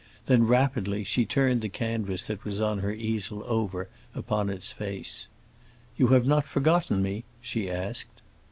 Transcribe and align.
Then, 0.25 0.47
rapidly, 0.47 1.03
she 1.03 1.27
turned 1.27 1.61
the 1.61 1.69
canvas 1.69 2.25
that 2.25 2.43
was 2.43 2.59
on 2.59 2.79
her 2.79 2.91
easel 2.91 3.43
over 3.45 3.87
upon 4.15 4.49
its 4.49 4.71
face. 4.71 5.29
"You 5.95 6.07
have 6.07 6.25
not 6.25 6.45
forgotten 6.45 7.03
me?" 7.03 7.23
she 7.39 7.69
asked. 7.69 8.23